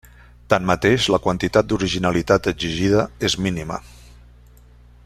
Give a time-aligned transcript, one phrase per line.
[0.53, 3.81] Tanmateix, la quantitat d'originalitat exigida és mínima.